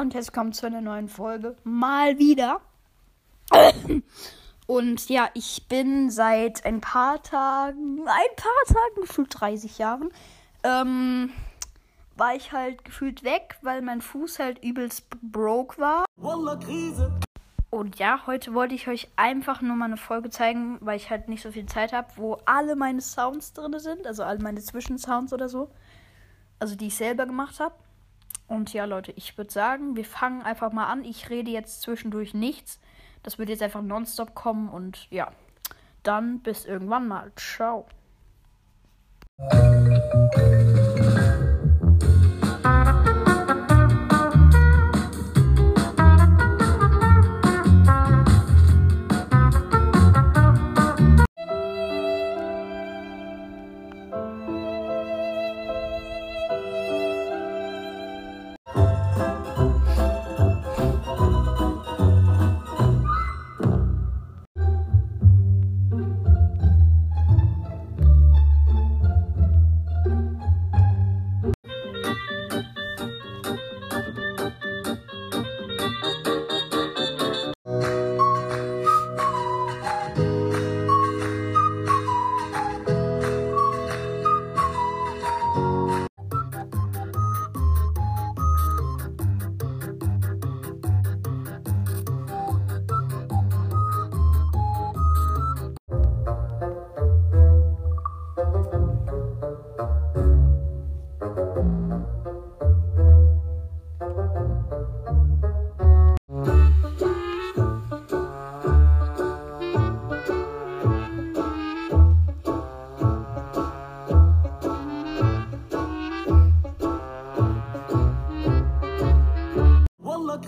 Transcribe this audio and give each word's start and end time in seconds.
Und 0.00 0.14
herzlich 0.14 0.28
willkommen 0.28 0.54
zu 0.54 0.64
einer 0.64 0.80
neuen 0.80 1.10
Folge. 1.10 1.54
Mal 1.64 2.18
wieder. 2.18 2.62
Und 4.66 5.10
ja, 5.10 5.28
ich 5.34 5.66
bin 5.68 6.10
seit 6.10 6.64
ein 6.64 6.80
paar 6.80 7.22
Tagen, 7.22 7.98
ein 8.00 8.36
paar 8.36 8.64
Tagen, 8.66 9.02
gefühlt 9.02 9.28
30 9.38 9.76
Jahren, 9.76 10.10
ähm, 10.62 11.30
war 12.16 12.34
ich 12.34 12.52
halt 12.52 12.86
gefühlt 12.86 13.22
weg, 13.22 13.58
weil 13.60 13.82
mein 13.82 14.00
Fuß 14.00 14.38
halt 14.38 14.64
übelst 14.64 15.04
broke 15.20 15.78
war. 15.78 16.06
Und 17.68 17.98
ja, 17.98 18.26
heute 18.26 18.54
wollte 18.54 18.74
ich 18.74 18.88
euch 18.88 19.08
einfach 19.16 19.60
nur 19.60 19.76
mal 19.76 19.84
eine 19.84 19.98
Folge 19.98 20.30
zeigen, 20.30 20.78
weil 20.80 20.96
ich 20.96 21.10
halt 21.10 21.28
nicht 21.28 21.42
so 21.42 21.52
viel 21.52 21.66
Zeit 21.66 21.92
habe, 21.92 22.08
wo 22.16 22.38
alle 22.46 22.76
meine 22.76 23.02
Sounds 23.02 23.52
drin 23.52 23.78
sind, 23.78 24.06
also 24.06 24.24
alle 24.24 24.38
meine 24.38 24.62
Zwischensounds 24.62 25.34
oder 25.34 25.50
so. 25.50 25.70
Also 26.58 26.76
die 26.76 26.86
ich 26.86 26.96
selber 26.96 27.26
gemacht 27.26 27.60
habe. 27.60 27.74
Und 28.52 28.74
ja, 28.74 28.84
Leute, 28.84 29.12
ich 29.12 29.38
würde 29.38 29.50
sagen, 29.50 29.96
wir 29.96 30.04
fangen 30.04 30.42
einfach 30.42 30.72
mal 30.72 30.84
an. 30.84 31.06
Ich 31.06 31.30
rede 31.30 31.50
jetzt 31.50 31.80
zwischendurch 31.80 32.34
nichts. 32.34 32.80
Das 33.22 33.38
wird 33.38 33.48
jetzt 33.48 33.62
einfach 33.62 33.80
nonstop 33.80 34.34
kommen 34.34 34.68
und 34.68 35.10
ja, 35.10 35.32
dann 36.02 36.40
bis 36.40 36.66
irgendwann 36.66 37.08
mal. 37.08 37.32
Ciao. 37.34 37.86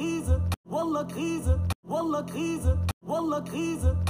Krise, 0.00 0.40
Walla 0.64 1.04
Krise, 1.04 1.60
Walla 1.84 2.22
Krise, 2.22 2.78
Walla 3.02 3.42
Krise, 3.42 3.94